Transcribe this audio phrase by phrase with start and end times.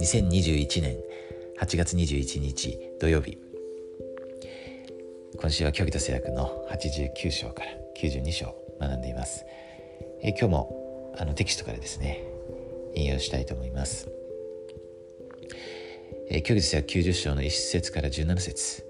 [0.00, 0.96] 2021年
[1.60, 3.36] 8月21日土曜日
[5.38, 9.44] 今週は虚偽と制約の89章から92章学んでいます、
[10.22, 12.24] え今日もあのテキストからですね
[12.94, 14.08] 引用したいと思います、
[16.30, 18.86] 虚偽と制約90章の1節から17節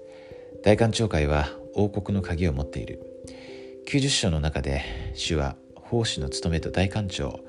[0.63, 3.11] 大官長会は王国の鍵を持っている。
[3.87, 4.83] 90章の中で
[5.15, 5.57] 主は
[5.91, 7.41] 奉仕の務めと大官長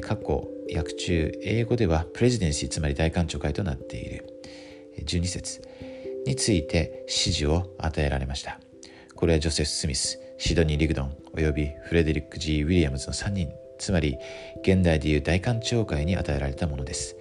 [0.00, 4.24] 過去訳中英語ではプレジデンシーつまり大官長会となっている
[5.04, 5.60] 12節
[6.24, 8.60] について指示を与えられました。
[9.16, 14.16] これはジョセフ・スミスシドニー・リグドンおよびフレデリック・ G・ ウィリアムズの3人つまり
[14.62, 17.16] 現代でいう大官長会に与えられたものです。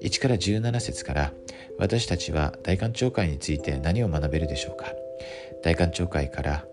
[0.00, 1.32] 1から17節から
[1.76, 4.86] 私たちは大官長会について何を学べるでしょうか？
[5.64, 6.64] 大官長会から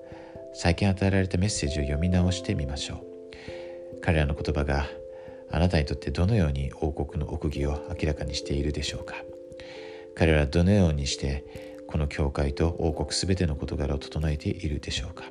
[0.54, 3.15] 最近与えられたメッセージを読み直してみましょう。
[4.06, 4.86] 彼らの言葉が
[5.50, 9.16] あなたにとってどのように王国の奥義を明らかにしているでしょうか
[10.16, 15.24] 彼らはどのようにしてこの教会と王国すべての事柄を整えているでしょうか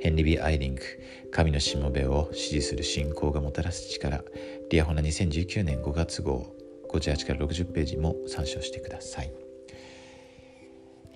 [0.00, 0.82] ヘンリ・ビー・アイリング
[1.30, 4.24] 神のしもべを支持する信仰がもたらす力
[4.70, 6.46] リアホナ2019年5月号
[6.90, 9.32] 58から60ページも参照してください。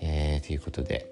[0.01, 1.07] えー、ということで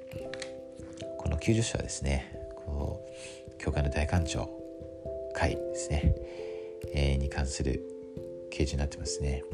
[1.19, 2.33] この90章はですね
[2.67, 4.66] こう教会の大官庁
[5.37, 6.15] 会ですね、
[6.95, 7.83] えー、に関する
[8.51, 9.45] 掲示になってますね。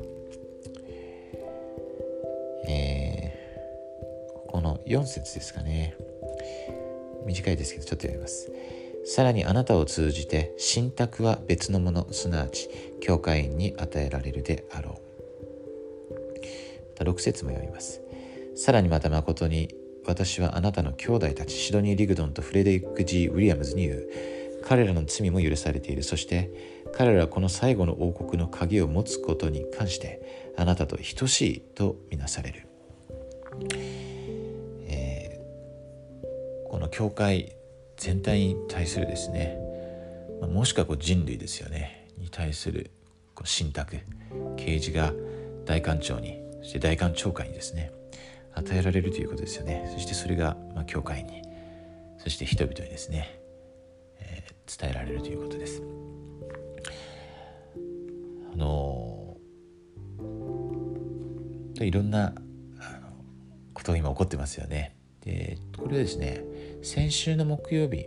[2.68, 5.96] えー、ここの4節ですかね
[7.26, 8.50] 短いですけどちょっと読みます。
[9.04, 12.68] さらにあなたを通じて信託は別のものすなわち
[13.00, 15.12] 教会員に与えられるであろう。
[17.02, 18.00] 6節も読みます。
[18.54, 19.74] さらにまた誠に
[20.06, 24.08] 私はあなたの兄弟たちシドニー・リグドンとフレデリック・ジー・ウィリアムズに言う
[24.72, 26.02] 彼らの罪も許されている。
[26.02, 26.50] そして
[26.94, 32.66] 彼らはこの最後の王国の鍵を持つことに関してあなたと等しいとみなされる、
[34.86, 37.54] えー、この教会
[37.98, 39.58] 全体に対するですね
[40.40, 42.90] もしくはこう人類ですよねに対する
[43.34, 43.98] こう信託
[44.56, 45.12] 啓示が
[45.66, 47.92] 大官庁にそして大官庁会にですね
[48.54, 49.90] 与えられるということですよね。
[49.92, 51.42] そしてそれが、ま、教会に
[52.18, 53.41] そして人々にですね、
[54.78, 55.82] 伝えられるということです。
[58.54, 59.36] あの
[61.80, 62.34] いろんな
[63.72, 64.94] ことが今起こってますよね。
[65.24, 66.44] でこれはですね
[66.82, 68.06] 先週の木曜日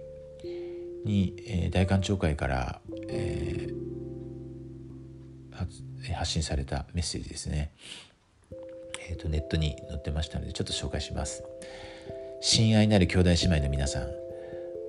[1.05, 7.71] に、えー、大官庁会から、えー、発信されたメッセージですね。
[9.07, 11.43] えーと、ネットに載ってましたのでちょっと紹介します。
[12.41, 14.24] 親愛なる兄弟姉妹の皆さん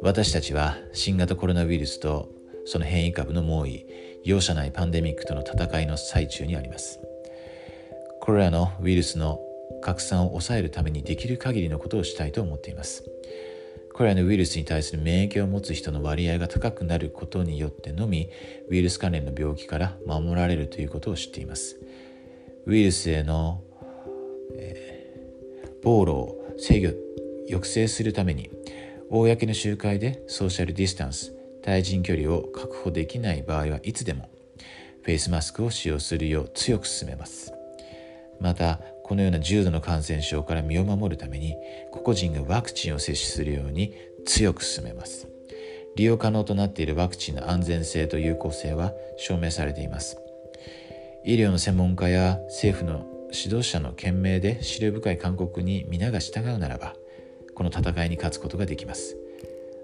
[0.02, 2.28] 私たちは新型コロナウイルスと
[2.64, 3.86] その変異株の猛威
[4.24, 7.00] 容赦ないパンデミックとの戦いの最中にあります。
[8.20, 9.40] これらのウイルスの
[9.82, 13.04] 拡散を抑えるためにできる限りのことをしたいと思っています。
[13.94, 18.28] これらのウイルスに対する免疫を持つ人の割合が高くなることによってのみ
[18.68, 21.78] ウイルス関連の病気から守られるということを知っています。
[22.66, 23.62] ウイルスへの
[25.82, 26.92] 暴露を制御
[27.46, 28.50] 抑制するために
[29.10, 34.28] 公の集会でソーシャルディスタンス対人距離を確保できない場合はいつでも
[35.02, 37.52] フェイスマスクを使用するよう強く勧めます。
[38.40, 41.54] またこのような重度の感染症から身を守るために
[41.92, 45.28] 個々人がワクチンを接種するように強く勧めます。
[45.94, 50.18] 利用可能となっているワクチンの安全性と有効性は証明されています。
[51.24, 56.94] 医療の専門家や政府の指導者の賢明で資料深い勧告に皆が従うならば
[57.56, 59.16] この戦いに勝つことができます。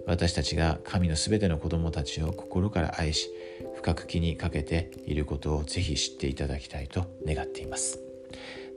[0.07, 3.31] 私たちが神のすべての子供たちを心から愛し
[3.77, 7.99] 深く気にかけていることをぜひ知っていただきたいと願っています。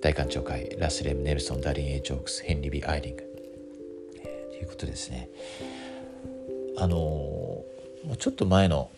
[0.01, 3.23] 大官庁会ラスレム・ネルソン・ダリン・エイ・ジョークスヘンリー・ビー・アイリング、
[4.23, 5.29] えー、ということですね。
[6.77, 8.89] あのー、ちょっと前の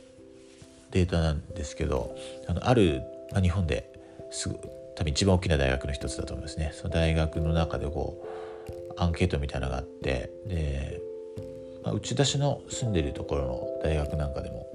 [0.91, 2.15] データなんですけど
[2.47, 3.01] あのある、
[3.31, 3.91] まあ、日本で
[4.29, 4.59] すぐ
[4.95, 6.71] 多分一番大きな大学の一つだと思いますね。
[6.75, 8.36] その大学の中でこう
[8.97, 11.01] アンケートみたいなのがあってで、
[11.83, 14.67] まあ、内田市の住んでるところの大学なんかでも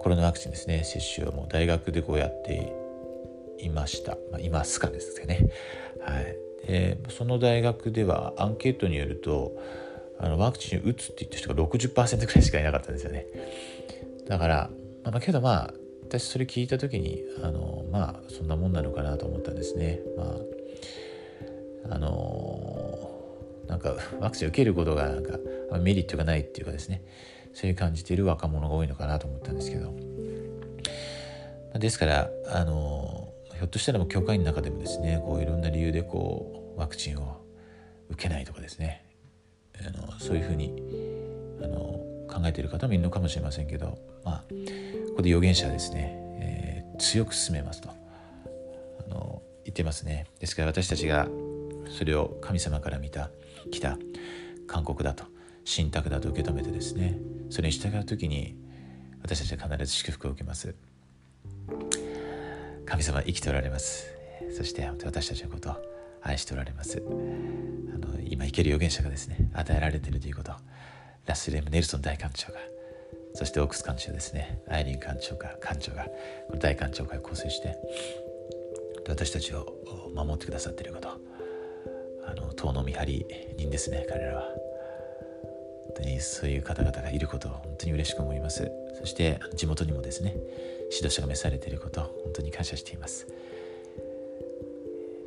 [0.00, 2.72] コロナワクチンですね接種をもう大学でこうやって
[3.58, 5.48] いました、まあ、いますかですね。
[6.00, 6.36] はい。
[6.66, 9.56] でその大学ではアンケートによると
[10.18, 13.26] あのワクチンを打つって言った人が60%くらいしかいなかったんですよね。
[14.28, 14.70] だから、
[15.04, 20.00] まあ、けどまあ私それ聞いた時にあのまあそんなもんなのかなと思ったんですね。
[20.16, 20.36] ま
[21.90, 23.07] ああの
[23.68, 25.38] なんかワクチン受けることがなんか
[25.78, 27.04] メリットがないっていうかですね。
[27.52, 29.94] そういう感じている若者が多いのかなと思ったんですけど。
[31.78, 37.44] ですからあのひょっとしたらもう教会の中でもですねこういろんな理由でこうワクチンを
[38.08, 39.04] 受けないとかですね。
[39.86, 40.72] あのそういうふうに
[41.62, 41.78] あの
[42.28, 44.44] 考えている方もいるのかもしれませんけど、まあ、
[45.10, 47.90] ここで預言者はですね、えー、強く進めますと。
[47.90, 47.94] あ
[49.08, 50.26] の言ってますね。
[50.40, 51.28] ですから私たちが
[51.90, 53.30] それを神様から見た
[53.70, 53.98] 来た
[54.66, 55.24] 勧告だと
[55.64, 57.18] 信託だと受け止めてですね
[57.50, 58.56] それに従う時に
[59.22, 60.74] 私たちは必ず祝福を受けます。
[62.86, 64.06] 神様生きておられます。
[64.56, 65.76] そして私たちのことを
[66.22, 67.02] 愛しておられます。
[67.94, 70.52] あの今生ける預言者がですね与えられているということ。
[71.28, 72.58] ラスレム・ネルソン大館長が
[73.34, 76.04] そしてオークス館長ですねアイリン館長が館長が
[76.48, 77.76] この大館長会を構成して
[79.06, 79.66] 私たちを
[80.14, 81.27] 守ってくださっていること。
[82.28, 83.26] あの党の見張り
[83.56, 84.42] 人ですね彼らは。
[85.86, 88.70] 本当にそういう方々がいることを本当に嬉しく思います。
[89.00, 90.34] そして地元にもですね
[90.92, 93.26] 指導者が召されていることを本当に感謝しています。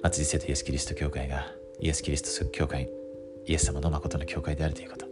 [0.03, 2.89] 松井聖とイエス・キリスト教会がイエス・キリスト教会
[3.47, 5.07] イエス様の誠の教会であるということ。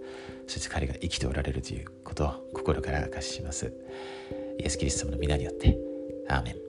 [0.47, 3.73] そして彼が生きておられるということを心から明かしします。
[4.59, 5.77] イエス・キリスト様の皆によって
[6.27, 6.68] アーメン。